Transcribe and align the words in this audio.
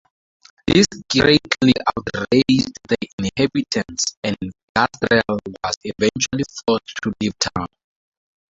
This 0.65 0.87
greatly 1.11 1.73
outraged 1.95 2.71
the 2.89 2.97
inhabitants 3.19 4.17
and 4.23 4.35
Gastrell 4.75 5.39
was 5.63 5.75
eventually 5.83 6.45
forced 6.65 6.97
to 7.03 7.13
leave 7.21 7.37
town. 7.37 7.67